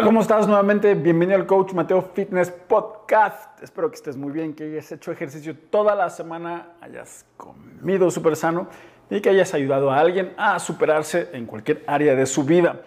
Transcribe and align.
Hola, 0.00 0.06
¿cómo 0.06 0.22
estás? 0.22 0.48
Nuevamente, 0.48 0.94
bienvenido 0.94 1.38
al 1.38 1.44
Coach 1.44 1.74
Mateo 1.74 2.00
Fitness 2.00 2.50
Podcast. 2.50 3.62
Espero 3.62 3.90
que 3.90 3.96
estés 3.96 4.16
muy 4.16 4.32
bien, 4.32 4.54
que 4.54 4.64
hayas 4.64 4.90
hecho 4.92 5.12
ejercicio 5.12 5.54
toda 5.68 5.94
la 5.94 6.08
semana, 6.08 6.68
hayas 6.80 7.26
comido 7.36 8.10
súper 8.10 8.34
sano 8.34 8.68
y 9.10 9.20
que 9.20 9.28
hayas 9.28 9.52
ayudado 9.52 9.90
a 9.90 10.00
alguien 10.00 10.32
a 10.38 10.58
superarse 10.58 11.28
en 11.34 11.44
cualquier 11.44 11.84
área 11.86 12.14
de 12.14 12.24
su 12.24 12.44
vida. 12.44 12.80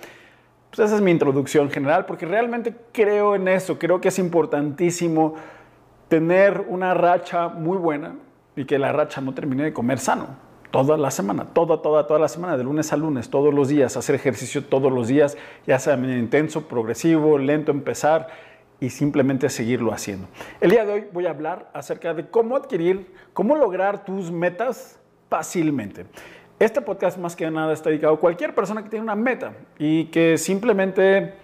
Pues 0.72 0.88
esa 0.88 0.96
es 0.96 1.02
mi 1.04 1.12
introducción 1.12 1.70
general, 1.70 2.08
porque 2.08 2.26
realmente 2.26 2.76
creo 2.92 3.36
en 3.36 3.48
eso, 3.48 3.78
creo 3.78 4.02
que 4.02 4.08
es 4.08 4.18
importantísimo 4.18 5.36
tener 6.08 6.66
una 6.68 6.96
racha 6.96 7.48
muy 7.48 7.78
buena 7.78 8.16
y 8.56 8.66
que 8.66 8.80
la 8.80 8.92
racha 8.92 9.22
no 9.22 9.36
termine 9.36 9.66
de 9.66 9.72
comer 9.72 10.00
sano 10.00 10.53
toda 10.74 10.98
la 10.98 11.12
semana, 11.12 11.46
toda, 11.54 11.84
toda, 11.84 12.08
toda 12.08 12.20
la 12.20 12.28
semana, 12.28 12.58
de 12.58 12.64
lunes 12.64 12.92
a 12.92 12.98
lunes, 12.98 13.30
todos 13.30 13.54
los 13.54 13.68
días, 13.68 13.96
hacer 13.96 14.16
ejercicio 14.16 14.66
todos 14.66 14.92
los 14.92 15.08
días, 15.08 15.38
ya 15.68 15.78
sea 15.78 15.94
intenso, 15.94 16.68
progresivo, 16.68 17.38
lento, 17.38 17.72
empezar 17.72 18.30
y 18.80 18.90
simplemente 18.90 19.50
seguirlo 19.50 19.94
haciendo. 19.94 20.28
El 20.60 20.72
día 20.72 20.84
de 20.84 20.94
hoy 20.94 21.06
voy 21.14 21.28
a 21.28 21.30
hablar 21.30 21.70
acerca 21.76 22.16
de 22.16 22.28
cómo 22.28 22.56
adquirir, 22.56 23.14
cómo 23.34 23.56
lograr 23.56 24.04
tus 24.04 24.32
metas 24.32 25.00
fácilmente. 25.30 26.08
Este 26.58 26.82
podcast 26.82 27.20
más 27.20 27.36
que 27.36 27.52
nada 27.52 27.72
está 27.72 27.92
dedicado 27.92 28.16
a 28.16 28.20
cualquier 28.20 28.56
persona 28.56 28.82
que 28.82 28.90
tiene 28.90 29.04
una 29.04 29.16
meta 29.16 29.54
y 29.78 30.06
que 30.06 30.40
simplemente 30.40 31.36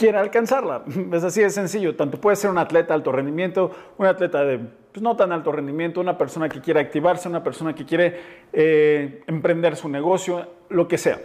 quiera 0.00 0.20
alcanzarla. 0.20 0.82
Es 1.12 1.22
así 1.22 1.42
de 1.42 1.50
sencillo. 1.50 1.94
Tanto 1.94 2.18
puede 2.18 2.36
ser 2.36 2.50
un 2.50 2.56
atleta 2.56 2.88
de 2.88 2.94
alto 2.94 3.12
rendimiento, 3.12 3.70
un 3.98 4.06
atleta 4.06 4.42
de 4.42 4.58
pues, 4.58 5.02
no 5.02 5.14
tan 5.14 5.30
alto 5.30 5.52
rendimiento, 5.52 6.00
una 6.00 6.16
persona 6.16 6.48
que 6.48 6.60
quiere 6.60 6.80
activarse, 6.80 7.28
una 7.28 7.44
persona 7.44 7.74
que 7.74 7.84
quiere 7.84 8.18
eh, 8.52 9.22
emprender 9.26 9.76
su 9.76 9.90
negocio, 9.90 10.48
lo 10.70 10.88
que 10.88 10.96
sea. 10.96 11.20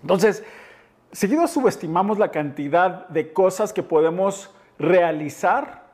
Entonces, 0.00 0.44
seguido 1.10 1.48
subestimamos 1.48 2.18
la 2.18 2.30
cantidad 2.30 3.08
de 3.08 3.32
cosas 3.32 3.72
que 3.72 3.82
podemos 3.82 4.54
realizar 4.78 5.84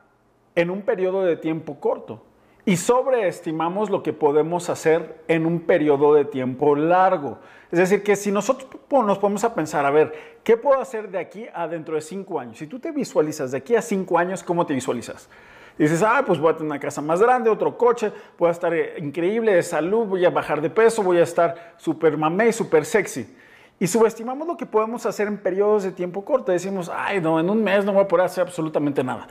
en 0.53 0.69
un 0.69 0.83
periodo 0.83 1.23
de 1.23 1.37
tiempo 1.37 1.79
corto 1.79 2.23
y 2.65 2.77
sobreestimamos 2.77 3.89
lo 3.89 4.03
que 4.03 4.13
podemos 4.13 4.69
hacer 4.69 5.23
en 5.27 5.47
un 5.47 5.61
periodo 5.61 6.13
de 6.13 6.25
tiempo 6.25 6.75
largo. 6.75 7.39
Es 7.71 7.79
decir, 7.79 8.03
que 8.03 8.15
si 8.15 8.31
nosotros 8.31 8.69
nos 8.89 9.17
ponemos 9.17 9.43
a 9.45 9.55
pensar, 9.55 9.85
a 9.85 9.91
ver, 9.91 10.13
¿qué 10.43 10.57
puedo 10.57 10.81
hacer 10.81 11.09
de 11.09 11.19
aquí 11.19 11.45
a 11.53 11.67
dentro 11.67 11.95
de 11.95 12.01
cinco 12.01 12.39
años? 12.39 12.57
Si 12.57 12.67
tú 12.67 12.79
te 12.79 12.91
visualizas 12.91 13.51
de 13.51 13.57
aquí 13.59 13.75
a 13.75 13.81
cinco 13.81 14.17
años, 14.17 14.43
¿cómo 14.43 14.65
te 14.65 14.73
visualizas? 14.73 15.29
dices, 15.77 16.03
ah, 16.03 16.23
pues 16.25 16.39
voy 16.39 16.51
a 16.51 16.53
tener 16.53 16.69
una 16.69 16.79
casa 16.79 17.01
más 17.01 17.21
grande, 17.21 17.49
otro 17.49 17.77
coche, 17.77 18.11
voy 18.37 18.49
a 18.49 18.51
estar 18.51 18.73
eh, 18.73 18.95
increíble 18.99 19.55
de 19.55 19.63
salud, 19.63 20.05
voy 20.05 20.25
a 20.25 20.29
bajar 20.29 20.61
de 20.61 20.69
peso, 20.69 21.01
voy 21.01 21.17
a 21.17 21.23
estar 21.23 21.73
súper 21.77 22.17
mamé, 22.17 22.51
súper 22.53 22.85
sexy. 22.85 23.35
Y 23.79 23.87
subestimamos 23.87 24.47
lo 24.47 24.57
que 24.57 24.67
podemos 24.67 25.07
hacer 25.07 25.27
en 25.27 25.39
periodos 25.39 25.83
de 25.83 25.91
tiempo 25.91 26.23
corto. 26.23 26.51
Decimos, 26.51 26.91
ay, 26.93 27.19
no, 27.19 27.39
en 27.39 27.49
un 27.49 27.63
mes 27.63 27.83
no 27.83 27.93
voy 27.93 28.03
a 28.03 28.07
poder 28.07 28.27
hacer 28.27 28.43
absolutamente 28.43 29.03
nada. 29.03 29.27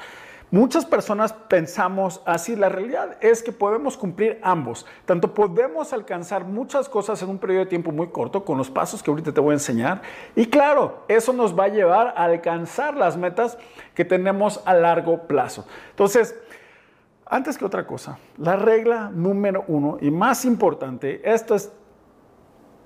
Muchas 0.53 0.85
personas 0.85 1.33
pensamos 1.33 2.23
así. 2.27 2.57
La 2.57 2.69
realidad 2.69 3.17
es 3.21 3.41
que 3.41 3.53
podemos 3.53 3.97
cumplir 3.97 4.41
ambos. 4.43 4.85
Tanto 5.05 5.33
podemos 5.33 5.93
alcanzar 5.93 6.45
muchas 6.45 6.89
cosas 6.89 7.23
en 7.23 7.29
un 7.29 7.39
periodo 7.39 7.61
de 7.61 7.67
tiempo 7.67 7.93
muy 7.93 8.09
corto 8.09 8.45
con 8.45 8.59
los 8.59 8.69
pasos 8.69 9.01
que 9.01 9.11
ahorita 9.13 9.33
te 9.33 9.41
voy 9.41 9.53
a 9.53 9.55
enseñar. 9.55 10.03
Y 10.35 10.47
claro, 10.47 11.05
eso 11.07 11.33
nos 11.33 11.57
va 11.57 11.65
a 11.65 11.69
llevar 11.69 12.09
a 12.09 12.25
alcanzar 12.25 12.97
las 12.97 13.17
metas 13.17 13.59
que 13.95 14.05
tenemos 14.05 14.61
a 14.65 14.75
largo 14.75 15.29
plazo. 15.29 15.67
Entonces, 15.91 16.35
antes 17.27 17.57
que 17.57 17.65
otra 17.65 17.87
cosa, 17.87 18.19
la 18.37 18.57
regla 18.57 19.09
número 19.15 19.65
uno 19.69 19.99
y 20.01 20.11
más 20.11 20.45
importante, 20.45 21.21
esto 21.33 21.55
es 21.55 21.71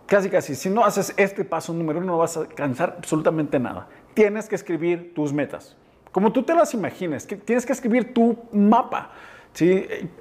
casi 0.05 0.29
casi, 0.29 0.55
si 0.55 0.69
no 0.69 0.85
haces 0.85 1.15
este 1.17 1.47
paso 1.47 1.73
número 1.73 1.98
uno 2.01 2.09
no 2.09 2.19
vas 2.19 2.37
a 2.37 2.41
alcanzar 2.41 2.97
absolutamente 2.98 3.59
nada. 3.59 3.89
Tienes 4.12 4.51
que 4.51 4.55
escribir 4.55 5.14
tus 5.14 5.33
metas 5.33 5.79
como 6.14 6.30
tú 6.30 6.45
te 6.45 6.55
las 6.55 6.73
imagines, 6.75 7.27
tienes 7.27 7.67
que 7.67 7.73
escribir 7.73 8.14
tu 8.14 8.39
mapa. 8.52 9.11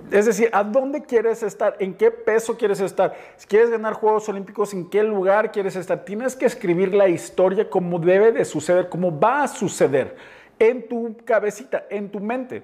Es 0.10 0.26
decir, 0.26 0.50
¿a 0.52 0.64
dónde 0.64 1.04
quieres 1.04 1.44
estar? 1.44 1.76
¿En 1.78 1.94
qué 1.94 2.10
peso 2.10 2.58
quieres 2.58 2.80
estar? 2.80 3.16
Si 3.38 3.46
quieres 3.46 3.70
ganar 3.70 3.94
Juegos 3.94 4.28
Olímpicos, 4.28 4.74
¿en 4.74 4.90
qué 4.90 5.04
lugar 5.04 5.52
quieres 5.52 5.76
estar? 5.76 6.04
Tienes 6.04 6.36
que 6.36 6.48
escribir 6.48 6.96
la 6.96 7.10
historia 7.10 7.70
como 7.70 8.00
debe 8.00 8.32
de 8.32 8.44
suceder, 8.44 8.90
como 8.90 9.20
va 9.20 9.44
a 9.44 9.48
suceder 9.48 10.16
en 10.58 10.88
tu 10.88 11.16
cabecita, 11.26 11.86
en 11.92 12.10
tu 12.10 12.20
mente. 12.20 12.64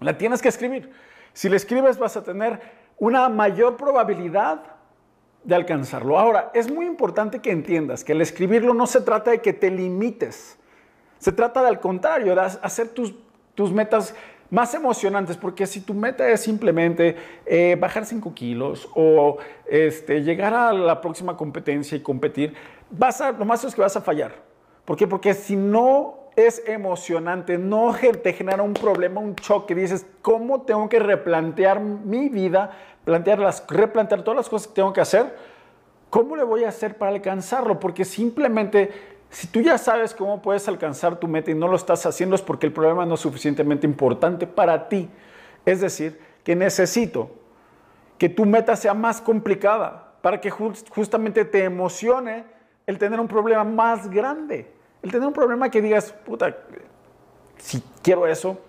La 0.00 0.18
tienes 0.18 0.42
que 0.42 0.48
escribir. 0.50 0.90
Si 1.32 1.48
la 1.48 1.56
escribes 1.56 1.96
vas 1.96 2.18
a 2.18 2.22
tener 2.22 2.60
una 2.98 3.30
mayor 3.30 3.78
probabilidad 3.78 4.60
de 5.42 5.54
alcanzarlo. 5.54 6.18
Ahora, 6.18 6.50
es 6.52 6.70
muy 6.70 6.84
importante 6.84 7.38
que 7.38 7.50
entiendas 7.50 8.04
que 8.04 8.12
el 8.12 8.20
escribirlo 8.20 8.74
no 8.74 8.86
se 8.86 9.00
trata 9.00 9.30
de 9.30 9.40
que 9.40 9.54
te 9.54 9.70
limites. 9.70 10.58
Se 11.22 11.30
trata 11.30 11.62
de 11.62 11.68
al 11.68 11.78
contrario, 11.78 12.34
de 12.34 12.40
hacer 12.40 12.88
tus, 12.88 13.14
tus 13.54 13.70
metas 13.70 14.12
más 14.50 14.74
emocionantes, 14.74 15.36
porque 15.36 15.68
si 15.68 15.80
tu 15.80 15.94
meta 15.94 16.28
es 16.28 16.40
simplemente 16.40 17.14
eh, 17.46 17.76
bajar 17.78 18.04
5 18.04 18.34
kilos 18.34 18.88
o 18.96 19.36
este, 19.66 20.24
llegar 20.24 20.52
a 20.52 20.72
la 20.72 21.00
próxima 21.00 21.36
competencia 21.36 21.96
y 21.96 22.00
competir, 22.00 22.54
vas 22.90 23.20
a, 23.20 23.30
lo 23.30 23.44
más 23.44 23.62
es 23.62 23.72
que 23.72 23.80
vas 23.80 23.96
a 23.96 24.00
fallar. 24.00 24.34
¿Por 24.84 24.96
qué? 24.96 25.06
Porque 25.06 25.32
si 25.32 25.54
no 25.54 26.18
es 26.34 26.60
emocionante, 26.66 27.56
no 27.56 27.94
te 28.20 28.32
genera 28.32 28.64
un 28.64 28.74
problema, 28.74 29.20
un 29.20 29.36
choque, 29.36 29.76
dices, 29.76 30.04
¿cómo 30.22 30.62
tengo 30.62 30.88
que 30.88 30.98
replantear 30.98 31.78
mi 31.78 32.28
vida, 32.30 32.72
plantearlas, 33.04 33.64
replantear 33.68 34.24
todas 34.24 34.38
las 34.38 34.48
cosas 34.48 34.66
que 34.66 34.74
tengo 34.74 34.92
que 34.92 35.02
hacer? 35.02 35.36
¿Cómo 36.10 36.34
le 36.34 36.42
voy 36.42 36.64
a 36.64 36.70
hacer 36.70 36.98
para 36.98 37.12
alcanzarlo? 37.12 37.78
Porque 37.78 38.04
simplemente 38.04 39.11
si 39.32 39.46
tú 39.46 39.62
ya 39.62 39.78
sabes 39.78 40.14
cómo 40.14 40.42
puedes 40.42 40.68
alcanzar 40.68 41.16
tu 41.16 41.26
meta 41.26 41.50
y 41.50 41.54
no 41.54 41.66
lo 41.66 41.76
estás 41.76 42.04
haciendo 42.04 42.36
es 42.36 42.42
porque 42.42 42.66
el 42.66 42.72
problema 42.72 43.06
no 43.06 43.14
es 43.14 43.20
suficientemente 43.20 43.86
importante 43.86 44.46
para 44.46 44.90
ti. 44.90 45.08
Es 45.64 45.80
decir, 45.80 46.20
que 46.44 46.54
necesito 46.54 47.30
que 48.18 48.28
tu 48.28 48.44
meta 48.44 48.76
sea 48.76 48.92
más 48.92 49.22
complicada 49.22 50.12
para 50.20 50.38
que 50.38 50.50
justamente 50.50 51.46
te 51.46 51.64
emocione 51.64 52.44
el 52.86 52.98
tener 52.98 53.18
un 53.18 53.26
problema 53.26 53.64
más 53.64 54.10
grande. 54.10 54.70
El 55.00 55.10
tener 55.10 55.26
un 55.26 55.32
problema 55.32 55.70
que 55.70 55.80
digas, 55.80 56.12
puta, 56.12 56.54
si 57.56 57.82
quiero 58.02 58.26
eso, 58.26 58.60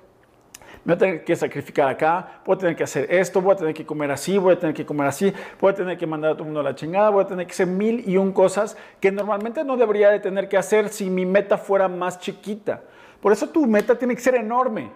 me 0.86 0.94
voy 0.94 0.96
a 0.96 0.98
tener 0.98 1.24
que 1.24 1.36
sacrificar 1.36 1.88
acá, 1.88 2.42
voy 2.46 2.56
a 2.56 2.60
tener 2.60 2.76
que 2.76 2.84
hacer 2.84 3.08
esto, 3.10 3.42
voy 3.42 3.54
a 3.54 3.56
tener 3.56 3.74
que 3.74 3.86
comer 3.86 4.12
así, 4.12 4.38
voy 4.38 4.54
a 4.54 4.60
tener 4.60 4.76
que 4.76 4.86
comer 4.86 5.08
así, 5.08 5.34
voy 5.62 5.72
a 5.72 5.76
tener 5.76 5.98
que 5.98 6.06
mandar 6.06 6.32
a 6.32 6.34
todo 6.34 6.44
el 6.44 6.48
mundo 6.48 6.60
a 6.60 6.64
la 6.64 6.76
chingada, 6.76 7.10
voy 7.10 7.24
a 7.24 7.28
tener 7.28 7.48
que 7.48 7.54
hacer 7.54 7.68
mil 7.68 8.04
y 8.08 8.18
un 8.18 8.34
cosas 8.34 8.76
que 9.00 9.10
normalmente 9.10 9.64
no 9.64 9.78
debería 9.78 10.10
de 10.10 10.20
tener 10.20 10.50
que 10.50 10.58
hacer 10.58 10.90
si 10.90 11.10
mi 11.10 11.26
meta 11.26 11.58
fuera 11.58 11.88
más 11.88 12.20
chiquita. 12.20 12.82
Por 13.22 13.32
eso 13.32 13.48
tu 13.48 13.66
meta 13.66 13.98
tiene 13.98 14.14
que 14.14 14.22
ser 14.22 14.36
enorme. 14.36 14.92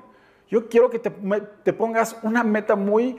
Yo 0.50 0.68
quiero 0.68 0.90
que 0.90 1.00
te, 1.00 1.74
pongas 1.74 2.18
una 2.22 2.44
meta 2.44 2.76
muy 2.76 3.16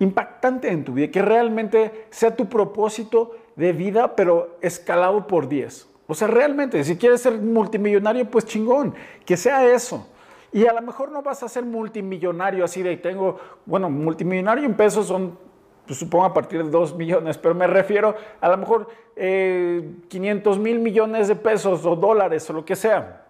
impactante 0.00 0.68
en 0.68 0.84
tu 0.84 0.94
vida, 0.94 1.12
que 1.12 1.22
realmente 1.22 2.06
sea 2.10 2.34
tu 2.34 2.48
propósito 2.48 3.36
de 3.54 3.72
vida, 3.72 4.16
pero 4.16 4.58
escalado 4.60 5.28
por 5.28 5.48
10. 5.48 5.88
O 6.08 6.14
sea, 6.14 6.26
realmente, 6.26 6.82
si 6.82 6.96
quieres 6.96 7.20
ser 7.20 7.38
multimillonario, 7.40 8.28
pues 8.28 8.46
chingón, 8.46 8.94
que 9.24 9.36
sea 9.36 9.64
eso. 9.72 10.08
Y 10.52 10.66
a 10.66 10.72
lo 10.72 10.82
mejor 10.82 11.12
no 11.12 11.22
vas 11.22 11.42
a 11.42 11.48
ser 11.48 11.64
multimillonario 11.64 12.64
así 12.64 12.82
de 12.82 12.96
tengo, 12.96 13.38
bueno, 13.66 13.88
multimillonario 13.88 14.64
en 14.64 14.74
pesos 14.74 15.06
son, 15.06 15.38
pues, 15.86 15.98
supongo 15.98 16.24
a 16.24 16.34
partir 16.34 16.64
de 16.64 16.70
2 16.70 16.96
millones, 16.96 17.38
pero 17.38 17.54
me 17.54 17.66
refiero 17.66 18.14
a 18.40 18.48
lo 18.48 18.56
mejor 18.56 18.88
500 19.14 19.16
eh, 19.16 20.60
mil 20.60 20.80
millones 20.80 21.28
de 21.28 21.36
pesos 21.36 21.84
o 21.86 21.94
dólares 21.94 22.48
o 22.50 22.52
lo 22.52 22.64
que 22.64 22.74
sea. 22.74 23.26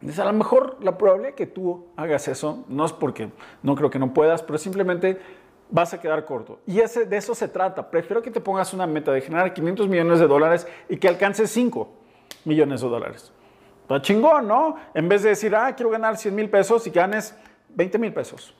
Entonces, 0.00 0.20
a 0.20 0.26
lo 0.26 0.32
mejor 0.34 0.76
la 0.82 0.98
probabilidad 0.98 1.34
que 1.34 1.46
tú 1.46 1.86
hagas 1.96 2.28
eso, 2.28 2.64
no 2.68 2.84
es 2.84 2.92
porque 2.92 3.30
no 3.62 3.74
creo 3.74 3.90
que 3.90 3.98
no 3.98 4.12
puedas, 4.12 4.42
pero 4.42 4.58
simplemente 4.58 5.18
vas 5.70 5.94
a 5.94 6.00
quedar 6.00 6.24
corto. 6.24 6.60
Y 6.66 6.80
ese, 6.80 7.06
de 7.06 7.16
eso 7.16 7.34
se 7.34 7.48
trata. 7.48 7.90
Prefiero 7.90 8.22
que 8.22 8.30
te 8.30 8.40
pongas 8.40 8.74
una 8.74 8.86
meta 8.86 9.12
de 9.12 9.20
generar 9.20 9.52
500 9.52 9.88
millones 9.88 10.20
de 10.20 10.26
dólares 10.26 10.68
y 10.88 10.98
que 10.98 11.08
alcances 11.08 11.50
5 11.50 11.88
millones 12.44 12.80
de 12.82 12.88
dólares. 12.88 13.32
Está 13.84 14.00
chingón, 14.00 14.48
¿no? 14.48 14.76
En 14.94 15.10
vez 15.10 15.22
de 15.22 15.28
decir, 15.28 15.54
ah, 15.54 15.70
quiero 15.76 15.90
ganar 15.90 16.16
100 16.16 16.34
mil 16.34 16.48
pesos 16.48 16.86
y 16.86 16.90
ganes 16.90 17.36
20 17.68 17.98
mil 17.98 18.14
pesos. 18.14 18.54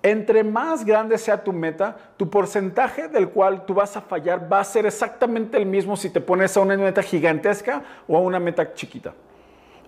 Entre 0.00 0.44
más 0.44 0.84
grande 0.84 1.18
sea 1.18 1.42
tu 1.42 1.52
meta, 1.52 1.96
tu 2.16 2.30
porcentaje 2.30 3.08
del 3.08 3.30
cual 3.30 3.66
tú 3.66 3.74
vas 3.74 3.96
a 3.96 4.00
fallar 4.00 4.50
va 4.50 4.60
a 4.60 4.64
ser 4.64 4.86
exactamente 4.86 5.58
el 5.58 5.66
mismo 5.66 5.96
si 5.96 6.08
te 6.08 6.20
pones 6.20 6.56
a 6.56 6.60
una 6.60 6.76
meta 6.76 7.02
gigantesca 7.02 7.82
o 8.06 8.16
a 8.16 8.20
una 8.20 8.38
meta 8.38 8.72
chiquita. 8.72 9.12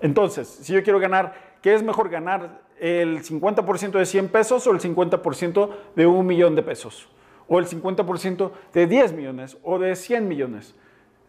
Entonces, 0.01 0.49
si 0.49 0.73
yo 0.73 0.83
quiero 0.83 0.99
ganar, 0.99 1.33
¿qué 1.63 1.75
es 1.75 1.83
mejor 1.85 2.09
ganar? 2.09 2.61
¿El 2.81 3.23
50% 3.23 3.93
de 3.93 4.05
100 4.05 4.29
pesos 4.31 4.67
o 4.67 4.73
el 4.73 4.81
50% 4.81 5.71
de 5.95 6.07
un 6.07 6.27
millón 6.27 6.57
de 6.57 6.65
pesos? 6.65 7.09
¿O 7.47 7.61
el 7.61 7.67
50% 7.67 8.51
de 8.73 8.87
10 8.89 9.13
millones 9.13 9.57
o 9.63 9.79
de 9.79 9.95
100 9.95 10.27
millones? 10.27 10.75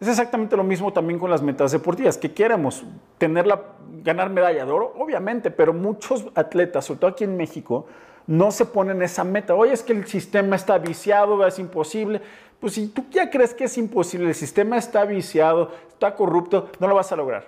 Es 0.04 0.08
exactamente 0.10 0.54
lo 0.54 0.64
mismo 0.64 0.92
también 0.92 1.18
con 1.18 1.30
las 1.30 1.40
metas 1.40 1.72
deportivas. 1.72 2.18
que 2.18 2.30
queremos? 2.30 2.84
¿Tenerla, 3.16 3.62
ganar 4.02 4.28
medalla 4.28 4.66
de 4.66 4.70
oro? 4.70 4.92
Obviamente, 4.98 5.50
pero 5.50 5.72
muchos 5.72 6.26
atletas, 6.34 6.84
sobre 6.84 7.00
todo 7.00 7.10
aquí 7.12 7.24
en 7.24 7.38
México, 7.38 7.86
no 8.26 8.50
se 8.50 8.66
ponen 8.66 9.00
esa 9.00 9.24
meta. 9.24 9.54
Oye, 9.54 9.72
es 9.72 9.82
que 9.82 9.94
el 9.94 10.06
sistema 10.06 10.56
está 10.56 10.76
viciado, 10.76 11.46
es 11.46 11.58
imposible. 11.58 12.20
Pues 12.60 12.74
si 12.74 12.88
tú 12.88 13.06
ya 13.10 13.30
crees 13.30 13.54
que 13.54 13.64
es 13.64 13.78
imposible, 13.78 14.28
el 14.28 14.34
sistema 14.34 14.76
está 14.76 15.06
viciado, 15.06 15.70
está 15.88 16.14
corrupto, 16.14 16.68
no 16.80 16.86
lo 16.86 16.96
vas 16.96 17.10
a 17.10 17.16
lograr. 17.16 17.46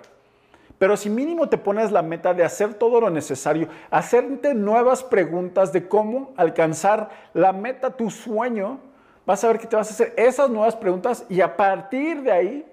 Pero 0.79 0.97
si 0.97 1.11
mínimo 1.11 1.49
te 1.49 1.59
pones 1.59 1.91
la 1.91 2.01
meta 2.01 2.33
de 2.33 2.43
hacer 2.43 2.73
todo 2.73 2.99
lo 2.99 3.11
necesario, 3.11 3.67
hacerte 3.91 4.55
nuevas 4.55 5.03
preguntas 5.03 5.71
de 5.73 5.87
cómo 5.87 6.33
alcanzar 6.37 7.09
la 7.35 7.53
meta, 7.53 7.91
tu 7.91 8.09
sueño, 8.09 8.79
vas 9.27 9.43
a 9.43 9.49
ver 9.49 9.59
que 9.59 9.67
te 9.67 9.75
vas 9.75 9.89
a 9.89 9.93
hacer 9.93 10.13
esas 10.15 10.49
nuevas 10.49 10.75
preguntas 10.75 11.25
y 11.29 11.41
a 11.41 11.57
partir 11.57 12.23
de 12.23 12.31
ahí 12.31 12.65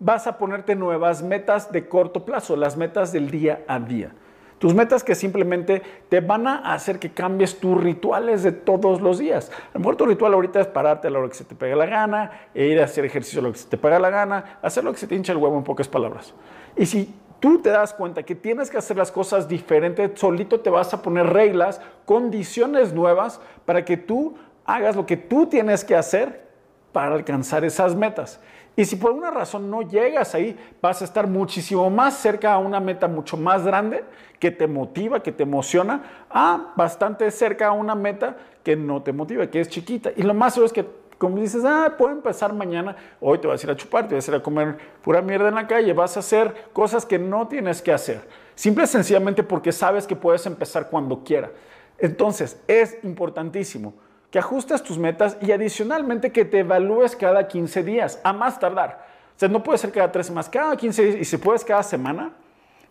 vas 0.00 0.26
a 0.26 0.36
ponerte 0.36 0.74
nuevas 0.74 1.22
metas 1.22 1.70
de 1.70 1.88
corto 1.88 2.24
plazo, 2.24 2.56
las 2.56 2.76
metas 2.76 3.12
del 3.12 3.30
día 3.30 3.62
a 3.68 3.78
día. 3.78 4.12
Tus 4.58 4.74
metas 4.74 5.04
que 5.04 5.14
simplemente 5.14 5.82
te 6.08 6.20
van 6.20 6.46
a 6.46 6.74
hacer 6.74 6.98
que 6.98 7.12
cambies 7.12 7.60
tus 7.60 7.82
rituales 7.82 8.42
de 8.42 8.52
todos 8.52 9.00
los 9.00 9.18
días. 9.18 9.50
A 9.70 9.74
lo 9.74 9.80
mejor 9.80 9.96
tu 9.96 10.04
ritual 10.04 10.34
ahorita 10.34 10.60
es 10.60 10.66
pararte 10.66 11.06
a 11.06 11.10
la 11.10 11.20
hora 11.20 11.28
que 11.28 11.36
se 11.36 11.44
te 11.44 11.54
pega 11.54 11.76
la 11.76 11.86
gana, 11.86 12.32
e 12.54 12.66
ir 12.66 12.80
a 12.80 12.84
hacer 12.84 13.04
ejercicio 13.04 13.40
a 13.40 13.44
lo 13.44 13.52
que 13.52 13.58
se 13.58 13.68
te 13.68 13.78
pega 13.78 13.98
la 13.98 14.10
gana, 14.10 14.58
hacer 14.60 14.84
lo 14.84 14.92
que 14.92 14.98
se 14.98 15.06
te 15.06 15.14
hincha 15.14 15.32
el 15.32 15.38
huevo 15.38 15.56
en 15.56 15.64
pocas 15.64 15.88
palabras. 15.88 16.34
Y 16.76 16.84
si 16.84 17.14
tú 17.38 17.62
te 17.62 17.70
das 17.70 17.94
cuenta 17.94 18.22
que 18.22 18.34
tienes 18.34 18.68
que 18.68 18.76
hacer 18.76 18.98
las 18.98 19.10
cosas 19.10 19.48
diferentes, 19.48 20.10
solito 20.18 20.60
te 20.60 20.68
vas 20.68 20.92
a 20.92 21.00
poner 21.00 21.26
reglas, 21.28 21.80
condiciones 22.04 22.92
nuevas 22.92 23.40
para 23.64 23.84
que 23.84 23.96
tú 23.96 24.34
hagas 24.74 24.96
lo 24.96 25.06
que 25.06 25.16
tú 25.16 25.46
tienes 25.46 25.84
que 25.84 25.96
hacer 25.96 26.48
para 26.92 27.14
alcanzar 27.14 27.64
esas 27.64 27.94
metas. 27.94 28.40
Y 28.76 28.84
si 28.84 28.96
por 28.96 29.12
una 29.12 29.30
razón 29.30 29.70
no 29.70 29.82
llegas 29.82 30.34
ahí, 30.34 30.56
vas 30.80 31.02
a 31.02 31.04
estar 31.04 31.26
muchísimo 31.26 31.90
más 31.90 32.14
cerca 32.14 32.52
a 32.52 32.58
una 32.58 32.80
meta 32.80 33.08
mucho 33.08 33.36
más 33.36 33.64
grande 33.64 34.04
que 34.38 34.50
te 34.50 34.66
motiva, 34.66 35.22
que 35.22 35.32
te 35.32 35.42
emociona, 35.42 36.02
a 36.30 36.72
bastante 36.76 37.30
cerca 37.30 37.68
a 37.68 37.72
una 37.72 37.94
meta 37.94 38.36
que 38.62 38.76
no 38.76 39.02
te 39.02 39.12
motiva, 39.12 39.48
que 39.48 39.60
es 39.60 39.68
chiquita. 39.68 40.10
Y 40.16 40.22
lo 40.22 40.34
más 40.34 40.54
seguro 40.54 40.66
es 40.66 40.72
que 40.72 41.00
como 41.18 41.36
dices, 41.36 41.62
ah, 41.66 41.96
puedo 41.98 42.12
empezar 42.12 42.54
mañana, 42.54 42.96
hoy 43.20 43.36
te 43.36 43.46
vas 43.46 43.62
a 43.62 43.66
ir 43.66 43.70
a 43.70 43.76
chupar, 43.76 44.08
te 44.08 44.14
vas 44.14 44.26
a 44.26 44.30
ir 44.30 44.36
a 44.38 44.42
comer 44.42 44.78
pura 45.02 45.20
mierda 45.20 45.50
en 45.50 45.56
la 45.56 45.66
calle, 45.66 45.92
vas 45.92 46.16
a 46.16 46.20
hacer 46.20 46.70
cosas 46.72 47.04
que 47.04 47.18
no 47.18 47.46
tienes 47.46 47.82
que 47.82 47.92
hacer. 47.92 48.22
Simple 48.54 48.84
y 48.84 48.86
sencillamente 48.86 49.42
porque 49.42 49.70
sabes 49.70 50.06
que 50.06 50.16
puedes 50.16 50.46
empezar 50.46 50.88
cuando 50.88 51.22
quiera. 51.22 51.50
Entonces, 51.98 52.58
es 52.66 52.96
importantísimo 53.04 53.92
que 54.30 54.38
ajustes 54.38 54.82
tus 54.82 54.98
metas 54.98 55.36
y 55.40 55.52
adicionalmente 55.52 56.32
que 56.32 56.44
te 56.44 56.60
evalúes 56.60 57.16
cada 57.16 57.48
15 57.48 57.82
días, 57.82 58.20
a 58.22 58.32
más 58.32 58.58
tardar. 58.60 59.06
O 59.36 59.38
sea, 59.38 59.48
no 59.48 59.62
puede 59.62 59.78
ser 59.78 59.90
cada 59.90 60.12
tres 60.12 60.26
semanas, 60.26 60.48
cada 60.48 60.76
15 60.76 61.04
días 61.04 61.16
y 61.16 61.24
si 61.24 61.36
puedes 61.36 61.64
cada 61.64 61.82
semana, 61.82 62.32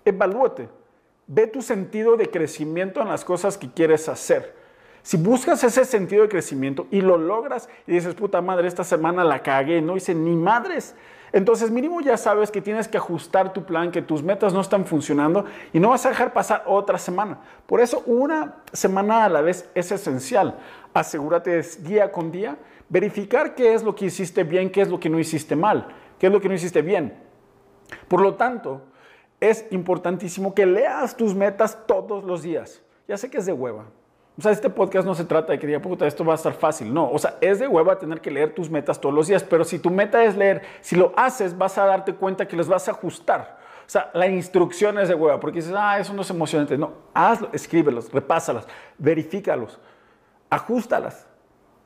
evalúate. 0.04 0.68
Ve 1.28 1.48
tu 1.48 1.62
sentido 1.62 2.18
de 2.18 2.30
crecimiento 2.30 3.02
en 3.02 3.08
las 3.08 3.24
cosas 3.24 3.58
que 3.58 3.70
quieres 3.70 4.10
hacer. 4.10 4.56
Si 5.02 5.16
buscas 5.16 5.64
ese 5.64 5.86
sentido 5.86 6.24
de 6.24 6.30
crecimiento 6.30 6.88
y 6.92 7.02
lo 7.02 7.18
logras 7.18 7.70
y 7.88 7.94
dices, 7.94 8.16
puta 8.16 8.42
madre, 8.42 8.68
esta 8.68 8.84
semana 8.84 9.24
la 9.24 9.42
cagué, 9.42 9.82
no 9.82 9.96
hice 9.96 10.14
ni 10.14 10.36
madres, 10.36 10.96
entonces 11.32 11.70
mínimo 11.70 12.02
ya 12.02 12.18
sabes 12.18 12.52
que 12.52 12.62
tienes 12.62 12.88
que 12.88 12.98
ajustar 12.98 13.54
tu 13.54 13.64
plan, 13.64 13.92
que 13.92 14.02
tus 14.02 14.24
metas 14.24 14.54
no 14.54 14.62
están 14.62 14.86
funcionando 14.86 15.46
y 15.74 15.80
no 15.80 15.90
vas 15.90 16.06
a 16.06 16.10
dejar 16.10 16.34
pasar 16.34 16.64
otra 16.66 16.98
semana. 16.98 17.40
Por 17.66 17.82
eso 17.82 18.04
una 18.06 18.56
semana 18.74 19.26
a 19.26 19.30
la 19.30 19.42
vez 19.42 19.70
es 19.76 19.92
esencial. 19.92 20.58
Asegúrate 20.94 21.62
día 21.80 22.12
con 22.12 22.32
día, 22.32 22.58
verificar 22.90 23.56
qué 23.56 23.74
es 23.74 23.84
lo 23.84 23.96
que 23.96 24.06
hiciste 24.06 24.44
bien, 24.44 24.72
qué 24.72 24.82
es 24.82 24.90
lo 24.90 25.00
que 25.00 25.10
no 25.10 25.20
hiciste 25.20 25.56
mal, 25.56 25.88
qué 26.18 26.28
es 26.28 26.34
lo 26.34 26.42
que 26.42 26.50
no 26.50 26.56
hiciste 26.56 26.82
bien. 26.82 27.16
Por 28.08 28.22
lo 28.22 28.36
tanto, 28.36 28.82
es 29.40 29.66
importantísimo 29.72 30.54
que 30.54 30.66
leas 30.66 31.16
tus 31.16 31.36
metas 31.36 31.86
todos 31.86 32.24
los 32.24 32.42
días. 32.42 32.82
Ya 33.08 33.18
sé 33.18 33.30
que 33.30 33.38
es 33.38 33.46
de 33.46 33.54
hueva, 33.54 33.86
o 34.40 34.42
sea, 34.42 34.54
este 34.54 34.70
podcast 34.70 35.06
no 35.06 35.14
se 35.14 35.26
trata 35.26 35.52
de 35.52 35.60
que 35.60 35.68
diga, 35.68 35.82
puta, 35.82 36.08
esto 36.08 36.24
va 36.24 36.32
a 36.32 36.36
estar 36.38 36.54
fácil. 36.54 36.94
No, 36.94 37.12
o 37.12 37.20
sea, 37.20 37.36
es 37.42 37.60
de 37.60 37.68
hueva 37.68 38.00
tener 38.00 38.22
que 38.22 38.32
leer 38.32 38.56
tus 38.56 38.70
metas 38.70 38.98
todos 39.02 39.14
los 39.14 39.28
días, 39.28 39.44
pero 39.44 39.66
si 39.66 39.80
tu 39.80 39.90
meta 39.90 40.24
es 40.24 40.38
leer, 40.38 40.62
si 40.80 40.96
lo 40.96 41.12
haces, 41.18 41.58
vas 41.58 41.78
a 41.78 41.86
darte 41.86 42.16
cuenta 42.16 42.48
que 42.48 42.56
les 42.56 42.66
vas 42.66 42.88
a 42.88 42.92
ajustar. 42.92 43.58
O 43.86 43.90
sea, 43.90 44.10
la 44.14 44.28
instrucción 44.28 44.98
es 44.98 45.10
de 45.10 45.16
hueva, 45.16 45.42
porque 45.42 45.58
dices, 45.58 45.74
ah, 45.76 46.00
eso 46.00 46.14
no 46.14 46.22
es 46.22 46.30
emocionante. 46.30 46.78
No, 46.78 46.94
hazlo, 47.14 47.50
escríbelos, 47.52 48.14
repásalas, 48.14 48.66
verifícalos, 48.98 49.78
ajustalas. 50.50 51.28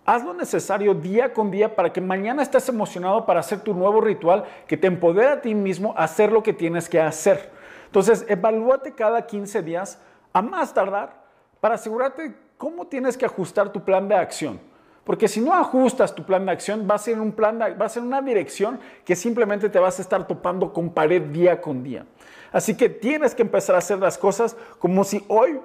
Haz 0.05 0.23
lo 0.23 0.35
necesario 0.35 0.93
día 0.93 1.33
con 1.33 1.49
día 1.49 1.75
para 1.75 1.91
que 1.91 2.01
mañana 2.01 2.43
estés 2.43 2.69
emocionado 2.69 3.25
para 3.25 3.39
hacer 3.39 3.61
tu 3.61 3.73
nuevo 3.73 3.99
ritual 3.99 4.43
que 4.67 4.77
te 4.77 4.85
empodera 4.85 5.33
a 5.33 5.41
ti 5.41 5.55
mismo 5.55 5.95
a 5.97 6.03
hacer 6.03 6.31
lo 6.31 6.43
que 6.43 6.53
tienes 6.53 6.87
que 6.87 7.01
hacer. 7.01 7.51
Entonces, 7.87 8.23
evalúate 8.29 8.93
cada 8.93 9.25
15 9.25 9.63
días, 9.63 9.99
a 10.33 10.43
más 10.43 10.71
tardar, 10.71 11.23
para 11.59 11.75
asegurarte 11.75 12.42
cómo 12.57 12.87
tienes 12.87 13.17
que 13.17 13.25
ajustar 13.25 13.71
tu 13.71 13.83
plan 13.83 14.07
de 14.07 14.15
acción. 14.15 14.59
Porque 15.03 15.27
si 15.27 15.41
no 15.41 15.53
ajustas 15.53 16.15
tu 16.15 16.23
plan 16.23 16.45
de 16.45 16.51
acción, 16.53 16.87
va 16.89 16.95
a 16.95 16.97
ser, 16.97 17.19
un 17.19 17.33
plan 17.33 17.59
va 17.59 17.85
a 17.85 17.89
ser 17.89 18.03
una 18.03 18.21
dirección 18.21 18.79
que 19.03 19.15
simplemente 19.15 19.69
te 19.69 19.79
vas 19.79 19.99
a 19.99 20.01
estar 20.01 20.25
topando 20.27 20.71
con 20.71 20.91
pared 20.91 21.21
día 21.23 21.59
con 21.59 21.83
día. 21.83 22.05
Así 22.51 22.77
que 22.77 22.87
tienes 22.87 23.35
que 23.35 23.41
empezar 23.41 23.75
a 23.75 23.79
hacer 23.79 23.99
las 23.99 24.17
cosas 24.17 24.55
como 24.79 25.03
si 25.03 25.25
hoy, 25.27 25.59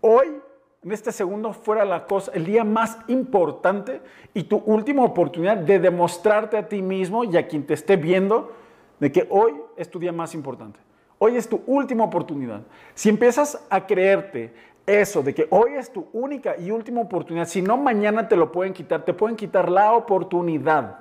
hoy, 0.00 0.40
en 0.82 0.92
este 0.92 1.12
segundo 1.12 1.52
fuera 1.52 1.84
la 1.84 2.06
cosa, 2.06 2.32
el 2.34 2.46
día 2.46 2.64
más 2.64 2.96
importante 3.08 4.00
y 4.32 4.44
tu 4.44 4.56
última 4.64 5.04
oportunidad 5.04 5.58
de 5.58 5.78
demostrarte 5.78 6.56
a 6.56 6.66
ti 6.68 6.80
mismo 6.80 7.24
y 7.24 7.36
a 7.36 7.46
quien 7.46 7.66
te 7.66 7.74
esté 7.74 7.96
viendo 7.96 8.52
de 8.98 9.12
que 9.12 9.26
hoy 9.30 9.52
es 9.76 9.90
tu 9.90 9.98
día 9.98 10.12
más 10.12 10.34
importante. 10.34 10.80
Hoy 11.18 11.36
es 11.36 11.48
tu 11.48 11.62
última 11.66 12.04
oportunidad. 12.04 12.62
Si 12.94 13.08
empiezas 13.08 13.64
a 13.70 13.86
creerte 13.86 14.52
eso, 14.86 15.22
de 15.22 15.34
que 15.34 15.46
hoy 15.50 15.74
es 15.74 15.92
tu 15.92 16.08
única 16.12 16.56
y 16.58 16.70
última 16.70 17.00
oportunidad, 17.00 17.46
si 17.46 17.62
no 17.62 17.76
mañana 17.76 18.28
te 18.28 18.36
lo 18.36 18.50
pueden 18.50 18.72
quitar, 18.72 19.04
te 19.04 19.14
pueden 19.14 19.36
quitar 19.36 19.68
la 19.68 19.92
oportunidad 19.92 20.98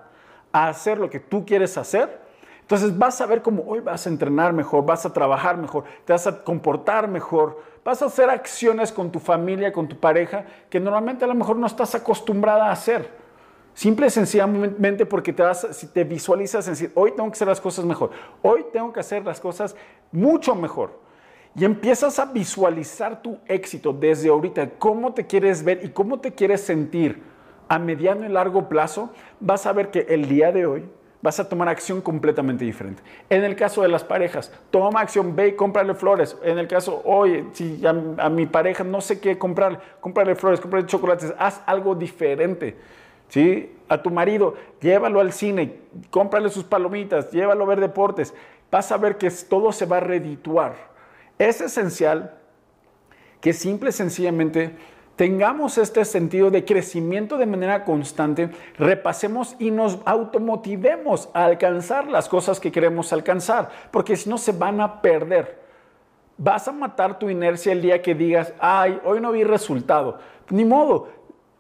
a 0.51 0.68
hacer 0.68 1.00
lo 1.00 1.10
que 1.10 1.19
tú 1.19 1.45
quieres 1.45 1.78
hacer, 1.78 2.22
entonces 2.62 2.98
vas 2.98 3.19
a 3.19 3.25
ver 3.25 3.42
cómo 3.42 3.63
hoy 3.68 3.80
vas 3.80 4.06
a 4.06 4.10
entrenar 4.10 4.54
mejor, 4.54 4.86
vas 4.86 5.06
a 5.06 5.12
trabajar 5.12 5.57
mejor, 5.57 5.83
te 6.06 6.13
vas 6.13 6.25
a 6.28 6.44
comportar 6.44 7.07
mejor, 7.07 7.62
vas 7.83 8.01
a 8.01 8.06
hacer 8.06 8.30
acciones 8.30 8.92
con 8.92 9.12
tu 9.12 9.19
familia, 9.19 9.74
con 9.74 9.88
tu 9.88 10.00
pareja, 10.00 10.45
que 10.69 10.80
normalmente 10.80 11.25
a 11.25 11.28
lo 11.28 11.36
mejor 11.36 11.57
no 11.57 11.68
estás 11.68 11.95
acostumbrada 11.95 12.69
a 12.69 12.72
hacer. 12.72 13.10
Simple 13.74 14.07
y 14.07 14.10
sencillamente 14.10 15.06
porque 15.06 15.33
te 15.33 15.44
vas, 15.44 15.68
si 15.72 15.88
te 15.88 16.04
visualizas 16.04 16.68
en 16.68 16.74
decir, 16.74 16.92
hoy 16.94 17.12
tengo 17.12 17.30
que 17.30 17.36
hacer 17.36 17.48
las 17.48 17.60
cosas 17.60 17.83
mejor, 17.83 18.12
hoy 18.42 18.66
tengo 18.72 18.94
que 18.94 19.00
hacer 19.00 19.25
las 19.25 19.39
cosas 19.39 19.75
mucho 20.12 20.56
mejor 20.56 21.00
y 21.56 21.65
empiezas 21.65 22.18
a 22.19 22.25
visualizar 22.25 23.21
tu 23.21 23.38
éxito 23.48 23.92
desde 23.92 24.30
ahorita, 24.30 24.69
cómo 24.77 25.13
te 25.13 25.25
quieres 25.25 25.63
ver 25.63 25.81
y 25.83 25.89
cómo 25.89 26.19
te 26.19 26.31
quieres 26.31 26.62
sentir 26.62 27.21
a 27.68 27.77
mediano 27.80 28.25
y 28.25 28.30
largo 28.30 28.69
plazo, 28.69 29.12
vas 29.39 29.65
a 29.65 29.74
ver 29.74 29.92
que 29.92 30.06
el 30.09 30.28
día 30.28 30.52
de 30.52 30.66
hoy 30.66 30.85
vas 31.21 31.40
a 31.40 31.47
tomar 31.47 31.69
acción 31.69 32.02
completamente 32.02 32.66
diferente. 32.66 33.04
En 33.30 33.44
el 33.44 33.56
caso 33.56 33.81
de 33.81 33.90
las 33.90 34.04
parejas, 34.04 34.52
toma 34.71 35.02
acción, 35.02 35.35
ve 35.35 35.49
y 35.49 35.52
cómprale 35.54 35.94
flores. 35.94 36.37
En 36.44 36.57
el 36.57 36.68
caso, 36.68 37.02
oye, 37.06 37.45
si 37.54 37.81
a, 37.85 37.94
mi 38.30 38.45
pareja 38.45 38.83
no 38.83 39.02
sé 39.02 39.19
qué 39.19 39.37
comprar, 39.37 39.80
cómprale 39.99 40.35
flores, 40.35 40.59
cómprale 40.59 40.85
chocolates, 40.85 41.33
haz 41.37 41.61
algo 41.66 41.95
diferente. 41.95 42.78
¿Sí? 43.30 43.73
A 43.87 44.02
tu 44.02 44.09
marido, 44.09 44.56
llévalo 44.81 45.21
al 45.21 45.31
cine, 45.31 45.80
cómprale 46.09 46.49
sus 46.49 46.66
palomitas, 46.66 47.31
llévalo 47.31 47.64
a 47.64 47.68
ver 47.68 47.80
deportes. 47.80 48.33
Vas 48.69 48.92
a 48.92 48.97
ver 48.97 49.18
que 49.18 49.30
todo 49.47 49.71
se 49.71 49.85
va 49.85 49.97
a 49.97 50.02
redituar 50.02 50.91
es 51.50 51.60
esencial 51.62 52.38
que 53.40 53.54
simple 53.54 53.90
y 53.90 53.94
sencillamente 53.94 54.76
tengamos 55.16 55.78
este 55.78 56.06
sentido 56.06 56.52
de 56.52 56.64
crecimiento 56.66 57.38
de 57.38 57.48
manera 57.48 57.83
constante, 57.83 58.50
repasemos 58.78 59.56
y 59.57 59.71
nos 59.71 60.00
automotivemos 60.06 61.30
a 61.33 61.45
alcanzar 61.45 62.07
las 62.07 62.30
cosas 62.30 62.60
que 62.60 62.71
queremos 62.71 63.12
alcanzar, 63.12 63.69
porque 63.92 64.16
si 64.16 64.30
no 64.30 64.38
se 64.38 64.52
van 64.52 64.81
a 64.81 65.02
perder. 65.02 65.60
Vas 66.38 66.68
a 66.68 66.71
matar 66.71 67.19
tu 67.19 67.30
inercia 67.30 67.71
el 67.71 67.81
día 67.81 68.02
que 68.02 68.16
digas, 68.16 68.54
ay, 68.60 69.00
hoy 69.04 69.19
no 69.19 69.31
vi 69.31 69.44
resultado. 69.44 70.18
Ni 70.50 70.66
modo, 70.66 71.10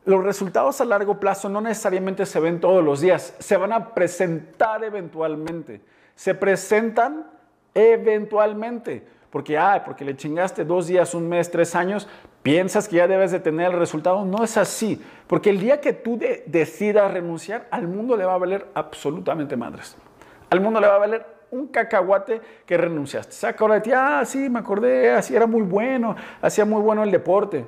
los 0.05 0.23
resultados 0.23 0.81
a 0.81 0.85
largo 0.85 1.19
plazo 1.19 1.49
no 1.49 1.61
necesariamente 1.61 2.25
se 2.25 2.39
ven 2.39 2.59
todos 2.59 2.83
los 2.83 3.01
días, 3.01 3.35
se 3.37 3.57
van 3.57 3.73
a 3.73 3.93
presentar 3.93 4.83
eventualmente. 4.83 5.81
Se 6.15 6.33
presentan 6.33 7.27
eventualmente 7.73 9.05
porque, 9.31 9.57
ah, 9.57 9.81
porque 9.85 10.03
le 10.03 10.15
chingaste 10.15 10.65
dos 10.65 10.87
días, 10.87 11.15
un 11.15 11.27
mes, 11.27 11.49
tres 11.49 11.73
años, 11.73 12.07
piensas 12.43 12.87
que 12.87 12.97
ya 12.97 13.07
debes 13.07 13.31
de 13.31 13.39
tener 13.39 13.71
el 13.71 13.79
resultado. 13.79 14.25
No 14.25 14.43
es 14.43 14.57
así, 14.57 15.01
porque 15.27 15.49
el 15.49 15.59
día 15.59 15.79
que 15.79 15.93
tú 15.93 16.19
decidas 16.45 17.11
renunciar, 17.11 17.67
al 17.71 17.87
mundo 17.87 18.17
le 18.17 18.25
va 18.25 18.35
a 18.35 18.37
valer 18.37 18.67
absolutamente 18.73 19.55
madres. 19.55 19.95
Al 20.49 20.59
mundo 20.59 20.81
le 20.81 20.87
va 20.87 20.95
a 20.95 20.99
valer 20.99 21.25
un 21.51 21.67
cacahuate 21.67 22.41
que 22.65 22.77
renunciaste. 22.77 23.33
Se 23.33 23.47
acuerda 23.47 23.75
de 23.75 23.81
ti, 23.81 23.91
ah, 23.93 24.23
sí, 24.25 24.49
me 24.49 24.59
acordé, 24.59 25.11
así 25.11 25.35
era 25.35 25.47
muy 25.47 25.61
bueno, 25.61 26.15
hacía 26.41 26.65
muy 26.65 26.81
bueno 26.81 27.03
el 27.03 27.11
deporte. 27.11 27.65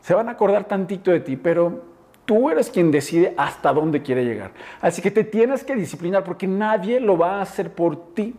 Se 0.00 0.14
van 0.14 0.28
a 0.28 0.32
acordar 0.32 0.64
tantito 0.64 1.10
de 1.10 1.20
ti, 1.20 1.36
pero 1.36 1.82
tú 2.24 2.50
eres 2.50 2.70
quien 2.70 2.90
decide 2.90 3.34
hasta 3.36 3.72
dónde 3.72 4.02
quiere 4.02 4.24
llegar. 4.24 4.52
Así 4.80 5.02
que 5.02 5.10
te 5.10 5.24
tienes 5.24 5.64
que 5.64 5.74
disciplinar 5.74 6.24
porque 6.24 6.46
nadie 6.46 7.00
lo 7.00 7.16
va 7.16 7.38
a 7.38 7.42
hacer 7.42 7.72
por 7.72 8.14
ti. 8.14 8.34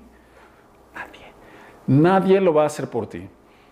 Nadie 1.87 2.39
lo 2.39 2.53
va 2.53 2.63
a 2.63 2.67
hacer 2.67 2.89
por 2.89 3.07
ti. 3.07 3.27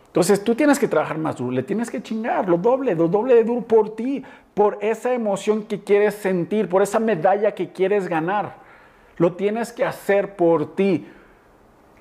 Entonces 0.08 0.44
tú 0.44 0.56
tienes 0.56 0.78
que 0.78 0.90
trabajar 0.90 1.18
más 1.18 1.38
duro, 1.38 1.52
le 1.52 1.64
tienes 1.64 1.90
que 1.90 2.04
chingar 2.04 2.50
lo 2.50 2.58
doble, 2.58 2.96
lo 2.96 3.08
doble 3.08 3.34
de 3.34 3.46
duro 3.46 3.62
por 3.62 3.96
ti, 3.96 4.24
por 4.54 4.78
esa 4.82 5.14
emoción 5.14 5.64
que 5.64 5.84
quieres 5.84 6.16
sentir, 6.16 6.68
por 6.68 6.82
esa 6.82 7.00
medalla 7.00 7.54
que 7.54 7.72
quieres 7.72 8.10
ganar. 8.10 8.58
Lo 9.16 9.34
tienes 9.34 9.72
que 9.72 9.86
hacer 9.86 10.36
por 10.36 10.76
ti. 10.76 11.08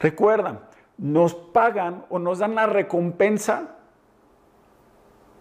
Recuerda, 0.01 0.71
nos 0.99 1.35
pagan 1.35 2.05
o 2.11 2.19
nos 2.19 2.41
dan 2.41 2.57
la 2.57 2.67
recompensa 2.67 3.77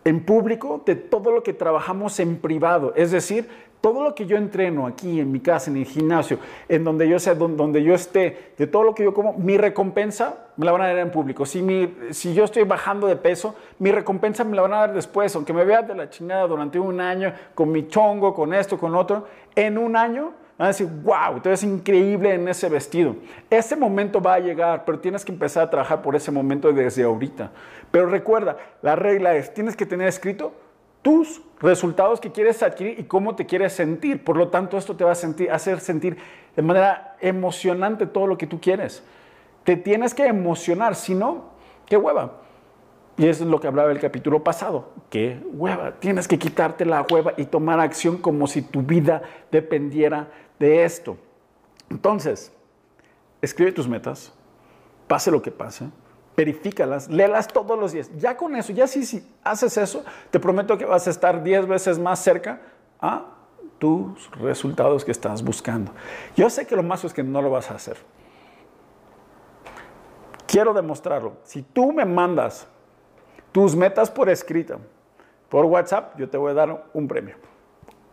en 0.04 0.24
público 0.24 0.84
de 0.86 0.96
todo 0.96 1.32
lo 1.32 1.42
que 1.42 1.54
trabajamos 1.54 2.20
en 2.20 2.38
privado. 2.38 2.94
Es 2.96 3.10
decir, 3.12 3.50
todo 3.82 4.04
lo 4.04 4.14
que 4.14 4.26
yo 4.26 4.36
entreno 4.36 4.88
aquí 4.88 5.20
en 5.20 5.32
mi 5.32 5.40
casa, 5.40 5.72
en 5.72 5.78
el 5.78 5.86
gimnasio, 5.86 6.38
en 6.68 6.84
donde 6.84 7.08
yo 7.08 7.18
sea, 7.18 7.34
donde 7.36 7.82
yo 7.82 7.94
esté, 7.94 8.54
de 8.58 8.68
todo 8.68 8.84
lo 8.84 8.94
que 8.94 9.04
yo 9.04 9.14
como, 9.14 9.34
mi 9.34 9.58
recompensa 9.58 10.48
me 10.58 10.66
la 10.66 10.74
van 10.74 10.82
a 10.82 10.88
dar 10.88 10.98
en 10.98 11.12
público. 11.12 11.46
Si, 11.46 11.62
mi, 11.62 11.94
si 12.12 12.34
yo 12.34 12.44
estoy 12.44 12.64
bajando 12.64 13.08
de 13.08 13.16
peso, 13.16 13.56
mi 13.80 13.92
recompensa 13.92 14.44
me 14.44 14.56
la 14.56 14.64
van 14.64 14.74
a 14.74 14.78
dar 14.78 14.94
después, 14.94 15.34
aunque 15.36 15.54
me 15.54 15.64
vea 15.64 15.82
de 15.82 15.96
la 15.96 16.10
chingada 16.10 16.46
durante 16.48 16.78
un 16.78 17.00
año, 17.00 17.34
con 17.56 17.72
mi 17.72 17.88
chongo, 17.88 18.34
con 18.34 18.54
esto, 18.54 18.78
con 18.78 18.96
otro, 18.96 19.28
en 19.56 19.78
un 19.78 19.96
año 19.96 20.34
van 20.58 20.66
a 20.66 20.68
decir, 20.70 20.90
wow, 21.04 21.40
te 21.42 21.48
ves 21.48 21.64
increíble 21.64 22.34
en 22.34 22.50
ese 22.50 22.68
vestido. 22.68 23.16
Ese 23.50 23.78
momento 23.78 24.20
va 24.22 24.34
a 24.34 24.40
llegar, 24.40 24.84
pero 24.84 25.00
tienes 25.00 25.24
que 25.24 25.32
empezar 25.32 25.64
a 25.64 25.70
trabajar 25.70 26.02
por 26.02 26.18
ese 26.18 26.32
momento 26.32 26.74
desde 26.74 27.04
ahorita. 27.04 27.50
Pero 27.92 28.08
recuerda, 28.08 28.58
la 28.82 28.98
regla 28.98 29.36
es, 29.36 29.54
tienes 29.54 29.78
que 29.78 29.86
tener 29.86 30.10
escrito 30.10 30.52
tus 31.02 31.42
resultados 31.60 32.20
que 32.20 32.32
quieres 32.32 32.62
adquirir 32.64 33.00
y 33.00 33.04
cómo 33.04 33.36
te 33.36 33.46
quieres 33.46 33.74
sentir. 33.74 34.24
Por 34.24 34.38
lo 34.38 34.50
tanto, 34.50 34.78
esto 34.78 34.96
te 34.96 35.04
va 35.04 35.12
a 35.12 35.56
hacer 35.56 35.80
sentir 35.80 36.18
de 36.56 36.62
manera 36.62 37.18
emocionante 37.22 38.06
todo 38.06 38.28
lo 38.28 38.38
que 38.38 38.48
tú 38.48 38.60
quieres. 38.60 39.04
Te 39.64 39.76
tienes 39.76 40.14
que 40.14 40.26
emocionar, 40.26 40.96
si 40.96 41.16
no, 41.16 41.50
qué 41.86 41.98
hueva. 41.98 42.42
Y 43.18 43.28
es 43.28 43.42
lo 43.42 43.60
que 43.60 43.68
hablaba 43.68 43.92
el 43.92 44.00
capítulo 44.00 44.44
pasado. 44.44 44.94
Qué 45.10 45.42
hueva. 45.52 46.00
Tienes 46.00 46.28
que 46.28 46.40
quitarte 46.40 46.86
la 46.86 47.06
hueva 47.10 47.34
y 47.36 47.46
tomar 47.46 47.80
acción 47.80 48.18
como 48.18 48.48
si 48.48 48.62
tu 48.62 48.82
vida 48.82 49.22
dependiera 49.52 50.30
de 50.58 50.86
esto. 50.86 51.18
Entonces, 51.90 52.54
escribe 53.42 53.72
tus 53.72 53.88
metas, 53.88 54.34
pase 55.08 55.32
lo 55.32 55.42
que 55.42 55.52
pase 55.52 55.90
verifícalas, 56.40 57.10
léelas 57.10 57.50
todos 57.50 57.78
los 57.78 57.92
días. 57.92 58.10
Ya 58.18 58.38
con 58.38 58.56
eso, 58.56 58.72
ya 58.72 58.88
si, 58.88 59.06
si 59.06 59.28
haces 59.44 59.76
eso, 59.78 60.06
te 60.32 60.40
prometo 60.40 60.78
que 60.78 60.86
vas 60.86 61.06
a 61.06 61.10
estar 61.10 61.44
10 61.44 61.68
veces 61.68 62.00
más 62.00 62.20
cerca 62.20 62.62
a 63.02 63.26
tus 63.78 64.32
resultados 64.32 65.04
que 65.04 65.12
estás 65.12 65.44
buscando. 65.44 65.92
Yo 66.38 66.50
sé 66.50 66.66
que 66.66 66.78
lo 66.78 66.84
más 66.84 67.04
es 67.04 67.14
que 67.14 67.24
no 67.24 67.42
lo 67.42 67.50
vas 67.50 67.70
a 67.72 67.74
hacer. 67.76 67.98
Quiero 70.48 70.74
demostrarlo. 70.74 71.34
Si 71.44 71.62
tú 71.62 71.92
me 71.92 72.06
mandas 72.06 72.66
tus 73.52 73.76
metas 73.76 74.10
por 74.10 74.30
escrito, 74.30 74.80
por 75.50 75.66
WhatsApp, 75.66 76.18
yo 76.18 76.30
te 76.30 76.38
voy 76.38 76.52
a 76.52 76.54
dar 76.54 76.86
un 76.94 77.06
premio. 77.06 77.36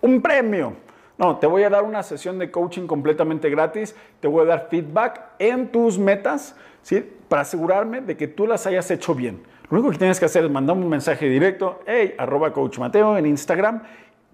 Un 0.00 0.20
premio. 0.20 0.74
No, 1.16 1.38
te 1.38 1.46
voy 1.46 1.62
a 1.62 1.70
dar 1.70 1.84
una 1.84 2.02
sesión 2.02 2.40
de 2.40 2.50
coaching 2.50 2.88
completamente 2.88 3.48
gratis, 3.50 3.94
te 4.18 4.26
voy 4.26 4.42
a 4.42 4.46
dar 4.46 4.66
feedback 4.68 5.20
en 5.38 5.70
tus 5.70 5.96
metas, 5.96 6.56
¿sí? 6.82 7.15
Para 7.28 7.42
asegurarme 7.42 8.00
de 8.00 8.16
que 8.16 8.28
tú 8.28 8.46
las 8.46 8.66
hayas 8.66 8.90
hecho 8.90 9.14
bien. 9.14 9.42
Lo 9.68 9.78
único 9.78 9.90
que 9.90 9.98
tienes 9.98 10.20
que 10.20 10.26
hacer 10.26 10.44
es 10.44 10.50
mandar 10.50 10.76
un 10.76 10.88
mensaje 10.88 11.28
directo, 11.28 11.80
hey, 11.86 12.14
arroba 12.18 12.52
coach 12.52 12.78
Mateo 12.78 13.18
en 13.18 13.26
Instagram, 13.26 13.82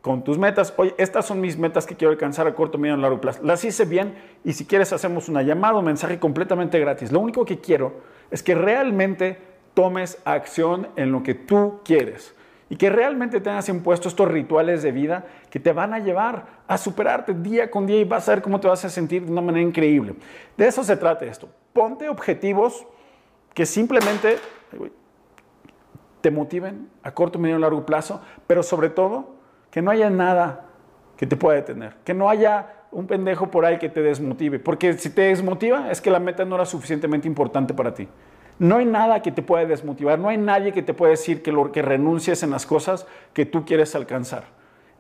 con 0.03 0.25
tus 0.25 0.37
metas. 0.37 0.75
Oye, 0.77 0.95
estas 0.99 1.25
son 1.25 1.41
mis 1.41 1.57
metas 1.57 1.87
que 1.87 1.97
quiero 1.97 2.11
alcanzar 2.11 2.47
a 2.47 2.55
corto, 2.55 2.77
medio 2.77 2.97
y 2.97 3.01
largo 3.01 3.21
plazo. 3.21 3.41
Las 3.43 3.65
hice 3.65 3.85
bien 3.85 4.15
y 4.45 4.53
si 4.53 4.67
quieres 4.67 4.93
hacemos 4.93 5.29
una 5.29 5.43
llamada 5.43 5.77
o 5.77 5.83
mensaje 5.83 6.19
completamente 6.19 6.79
gratis. 6.79 7.13
Lo 7.13 7.21
único 7.21 7.45
que 7.45 7.61
quiero 7.61 7.95
es 8.31 8.43
que 8.43 8.55
realmente 8.55 9.39
tomes 9.75 10.19
acción 10.25 10.89
en 10.97 11.13
lo 11.13 11.23
que 11.23 11.35
tú 11.35 11.81
quieres 11.85 12.35
y 12.73 12.77
que 12.77 12.89
realmente 12.89 13.39
tengas 13.39 13.69
impuesto 13.69 14.09
estos 14.09 14.27
rituales 14.27 14.83
de 14.83 14.93
vida 14.93 15.27
que 15.51 15.61
te 15.61 15.75
van 15.75 15.93
a 15.93 15.99
llevar 15.99 16.47
a 16.67 16.79
superarte 16.79 17.35
día 17.35 17.71
con 17.71 17.87
día 17.87 18.01
y 18.01 18.05
vas 18.05 18.27
a 18.27 18.33
ver 18.33 18.41
cómo 18.41 18.61
te 18.61 18.67
vas 18.67 18.83
a 18.87 18.89
sentir 18.89 19.27
de 19.27 19.31
una 19.31 19.43
manera 19.43 19.63
increíble. 19.63 20.15
De 20.57 20.67
eso 20.67 20.83
se 20.83 20.97
trata 20.97 21.27
esto. 21.27 21.51
Ponte 21.75 22.09
objetivos 22.09 22.87
que 23.53 23.67
simplemente 23.67 24.39
te 26.23 26.31
motiven 26.31 26.89
a 27.03 27.11
corto, 27.11 27.39
medio 27.39 27.59
y 27.59 27.61
largo 27.61 27.85
plazo, 27.85 28.23
pero 28.47 28.63
sobre 28.63 28.89
todo 28.89 29.35
que 29.71 29.83
no 29.83 29.91
haya 29.91 30.09
nada 30.09 30.65
que 31.19 31.27
te 31.27 31.37
pueda 31.37 31.57
detener, 31.57 31.97
que 32.05 32.15
no 32.15 32.31
haya 32.31 32.85
un 32.91 33.07
pendejo 33.07 33.51
por 33.51 33.67
ahí 33.67 33.79
que 33.79 33.91
te 33.91 34.01
desmotive, 34.01 34.59
porque 34.59 34.95
si 34.95 35.11
te 35.11 35.21
desmotiva 35.21 35.91
es 35.91 36.01
que 36.01 36.11
la 36.11 36.21
meta 36.21 36.47
no 36.47 36.55
era 36.55 36.65
suficientemente 36.65 37.29
importante 37.29 37.75
para 37.75 37.93
ti. 37.93 38.09
No 38.63 38.77
hay 38.77 38.85
nada 38.85 39.23
que 39.23 39.33
te 39.33 39.43
pueda 39.43 39.67
desmotivar, 39.67 40.21
no 40.21 40.29
hay 40.29 40.39
nadie 40.39 40.71
que 40.71 40.83
te 40.83 40.95
pueda 40.95 41.11
decir 41.11 41.43
que, 41.43 41.83
renuncies 41.83 42.45
en 42.45 42.51
las 42.51 42.65
cosas 42.65 43.09
que 43.33 43.45
tú 43.45 43.65
quieres 43.65 43.97
alcanzar. 43.97 44.45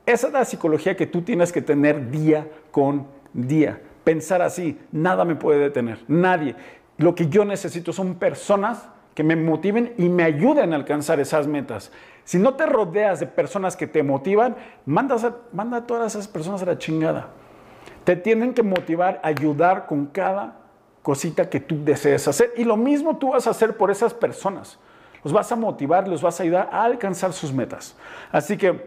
Esa 0.04 0.26
es 0.26 0.33
la 0.33 0.45
psicología 0.45 0.97
que 0.97 1.07
tú 1.07 1.23
tienes 1.23 1.52
que 1.52 1.62
tener 1.62 2.11
día 2.11 2.49
con 2.73 3.07
día. 3.33 3.81
Pensar 4.02 4.42
así, 4.42 4.81
nada 4.90 5.25
me 5.25 5.37
puede 5.37 5.61
detener, 5.61 6.00
nadie. 6.09 6.57
Lo 6.99 7.14
que 7.14 7.28
yo 7.28 7.45
necesito 7.45 7.92
son 7.92 8.16
personas 8.16 8.88
que 9.14 9.23
me 9.23 9.37
motiven 9.37 9.95
y 9.97 10.09
me 10.09 10.25
ayuden 10.25 10.73
a 10.73 10.76
alcanzar 10.76 11.21
esas 11.21 11.47
metas. 11.47 11.92
Si 12.25 12.40
no 12.40 12.54
te 12.54 12.66
rodeas 12.66 13.21
de 13.21 13.26
personas 13.26 13.76
que 13.76 13.87
te 13.87 14.02
motivan, 14.02 14.57
manda 14.87 15.14
a 15.14 15.87
todas 15.87 16.16
esas 16.16 16.26
personas 16.26 16.62
a 16.62 16.66
la 16.66 16.78
chingada. 16.78 17.28
Te 18.02 18.16
tienen 18.16 18.54
que 18.54 18.64
motivar, 18.64 19.21
ayudar 19.23 19.87
con 19.87 20.07
cada 20.07 20.62
cosita 21.02 21.50
que 21.50 21.61
tú 21.61 21.85
desees 21.85 22.26
hacer. 22.28 22.52
Y 22.56 22.64
lo 22.64 22.76
mismo 22.76 23.16
tú 23.16 23.30
vas 23.30 23.47
a 23.47 23.50
hacer 23.50 23.76
por 23.76 23.90
esas 23.90 24.14
personas. 24.14 24.78
Los 25.25 25.32
vas 25.32 25.50
a 25.52 25.56
motivar, 25.56 26.09
los 26.09 26.23
vas 26.23 26.40
a 26.40 26.42
ayudar 26.42 26.68
a 26.73 26.85
alcanzar 26.85 27.32
sus 27.32 27.52
metas. 27.52 27.97
Así 28.30 28.56
que 28.56 28.87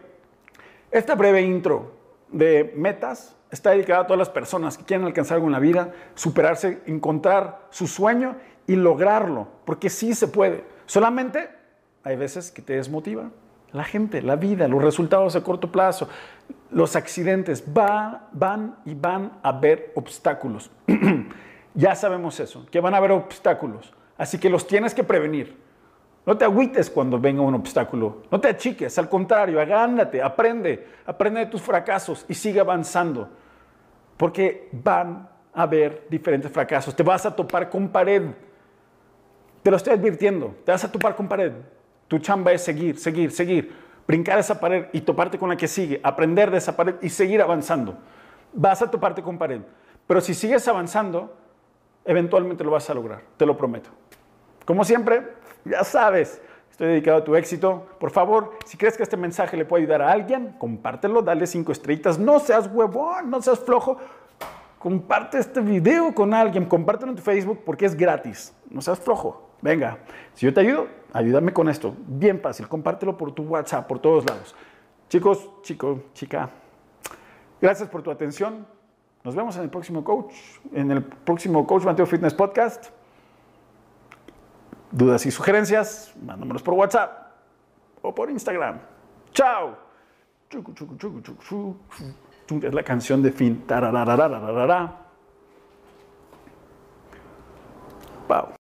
esta 0.92 1.16
breve 1.16 1.42
intro 1.42 1.92
de 2.30 2.74
metas 2.76 3.36
está 3.52 3.72
dedicada 3.72 4.02
a 4.02 4.08
todas 4.08 4.20
las 4.20 4.30
personas 4.30 4.78
que 4.78 4.84
quieren 4.84 5.06
alcanzar 5.06 5.36
algo 5.36 5.48
en 5.48 5.54
la 5.54 5.60
vida, 5.60 5.94
superarse, 6.16 6.82
encontrar 6.86 7.68
su 7.70 7.88
sueño 7.88 8.36
y 8.68 8.76
lograrlo, 8.76 9.48
porque 9.66 9.90
sí 9.90 10.14
se 10.14 10.28
puede. 10.28 10.64
Solamente 10.86 11.50
hay 12.04 12.16
veces 12.16 12.52
que 12.52 12.62
te 12.62 12.74
desmotiva. 12.74 13.30
La 13.72 13.84
gente, 13.84 14.22
la 14.22 14.36
vida, 14.36 14.68
los 14.68 14.82
resultados 14.82 15.36
a 15.36 15.44
corto 15.44 15.72
plazo, 15.72 16.08
los 16.72 16.96
accidentes, 16.96 17.64
va, 17.78 18.30
van 18.32 18.78
y 18.86 18.94
van 18.94 19.40
a 19.44 19.50
haber 19.50 19.92
obstáculos. 19.96 20.72
Ya 21.76 21.94
sabemos 21.94 22.40
eso, 22.40 22.66
que 22.72 22.80
van 22.80 22.94
a 22.94 22.98
haber 22.98 23.12
obstáculos. 23.12 23.94
Así 24.18 24.40
que 24.40 24.50
los 24.50 24.66
tienes 24.66 24.94
que 24.94 25.04
prevenir. 25.04 25.58
No 26.26 26.38
te 26.38 26.46
agüites 26.46 26.90
cuando 26.90 27.20
venga 27.20 27.42
un 27.42 27.54
obstáculo. 27.54 28.24
No 28.32 28.40
te 28.40 28.48
achiques, 28.48 28.98
al 28.98 29.10
contrario, 29.10 29.60
agándate, 29.60 30.24
aprende, 30.24 30.88
aprende 31.06 31.42
de 31.42 31.46
tus 31.48 31.62
fracasos 31.62 32.26
y 32.28 32.34
sigue 32.34 32.60
avanzando. 32.60 33.30
Porque 34.18 34.70
van 34.72 35.30
a 35.54 35.62
haber 35.64 36.08
diferentes 36.10 36.52
fracasos. 36.52 36.96
Te 36.96 37.04
vas 37.04 37.26
a 37.26 37.36
topar 37.36 37.70
con 37.70 37.90
pared. 37.90 38.24
Te 39.62 39.70
lo 39.70 39.78
estoy 39.78 39.94
advirtiendo. 39.94 40.56
Te 40.64 40.72
vas 40.72 40.84
a 40.86 40.92
topar 40.92 41.16
con 41.16 41.28
pared. 41.28 41.52
Tu 42.08 42.18
chamba 42.20 42.54
es 42.54 42.62
seguir, 42.62 42.98
seguir, 42.98 43.32
seguir. 43.32 43.76
Brincar 44.08 44.40
esa 44.40 44.60
pared 44.60 44.86
y 44.94 45.02
toparte 45.02 45.38
con 45.38 45.50
la 45.50 45.58
que 45.58 45.68
sigue. 45.68 46.00
Aprender 46.02 46.50
de 46.50 46.58
esa 46.58 46.76
pared 46.76 46.96
y 47.02 47.10
seguir 47.10 47.42
avanzando. 47.42 47.98
Vas 48.54 48.82
a 48.82 48.90
toparte 48.90 49.22
con 49.22 49.38
pared. 49.38 49.62
Pero 50.08 50.22
si 50.22 50.34
sigues 50.34 50.68
avanzando, 50.68 51.36
eventualmente 52.06 52.64
lo 52.64 52.72
vas 52.72 52.90
a 52.90 52.94
lograr, 52.94 53.22
te 53.38 53.46
lo 53.46 53.58
prometo. 53.58 53.90
Como 54.66 54.84
siempre, 54.84 55.34
ya 55.66 55.84
sabes, 55.84 56.42
estoy 56.72 56.88
dedicado 56.88 57.18
a 57.18 57.24
tu 57.24 57.36
éxito. 57.36 57.88
Por 58.00 58.12
favor, 58.12 58.52
si 58.66 58.78
crees 58.78 58.98
que 58.98 59.04
este 59.04 59.18
mensaje 59.18 59.58
le 59.58 59.66
puede 59.66 59.84
ayudar 59.84 60.02
a 60.02 60.12
alguien, 60.12 60.56
compártelo, 60.58 61.22
dale 61.22 61.48
cinco 61.48 61.72
estrellitas, 61.72 62.20
no 62.20 62.40
seas 62.40 62.70
huevón, 62.72 63.30
no 63.30 63.42
seas 63.42 63.60
flojo. 63.60 63.98
Comparte 64.80 65.40
este 65.40 65.62
video 65.62 66.14
con 66.14 66.34
alguien, 66.34 66.66
compártelo 66.66 67.12
en 67.12 67.16
tu 67.16 67.24
Facebook 67.24 67.62
porque 67.66 67.86
es 67.86 67.96
gratis, 67.96 68.54
no 68.70 68.82
seas 68.82 69.00
flojo. 69.00 69.50
Venga, 69.62 69.98
si 70.34 70.46
yo 70.46 70.54
te 70.54 70.60
ayudo, 70.60 70.88
ayúdame 71.12 71.54
con 71.54 71.70
esto. 71.70 71.96
Bien 72.06 72.40
fácil, 72.40 72.68
compártelo 72.68 73.18
por 73.18 73.32
tu 73.32 73.44
WhatsApp, 73.44 73.88
por 73.88 74.00
todos 74.00 74.26
lados. 74.26 74.56
Chicos, 75.10 75.50
chico, 75.62 76.04
chica, 76.14 76.50
gracias 77.62 77.90
por 77.90 78.04
tu 78.04 78.12
atención. 78.12 78.68
Nos 79.26 79.36
vemos 79.36 79.56
en 79.58 79.64
el 79.64 79.70
próximo 79.72 80.04
coach, 80.04 80.32
en 80.72 80.92
el 80.92 81.04
próximo 81.04 81.66
Coach 81.66 81.84
Mateo 81.84 82.06
Fitness 82.06 82.36
Podcast. 82.36 82.92
Dudas 84.92 85.26
y 85.26 85.32
sugerencias, 85.32 86.14
mándamelos 86.24 86.62
por 86.62 86.76
WhatsApp 86.76 87.32
o 88.04 88.14
por 88.14 88.30
Instagram. 88.30 88.80
¡Chao! 89.34 89.78
Es 92.62 92.74
la 92.74 92.84
canción 92.84 93.24
de 93.24 93.32
fin. 93.32 93.66
Wow. 98.28 98.55